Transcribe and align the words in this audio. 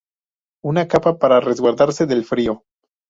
Una 0.63 0.87
capa 0.87 1.19
para 1.19 1.41
resguardarse 1.41 2.07
del 2.07 2.25
frío. 2.25 2.63